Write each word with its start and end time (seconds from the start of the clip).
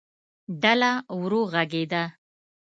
ډله 0.61 0.91
ورو 1.19 1.41
غږېده. 1.53 2.03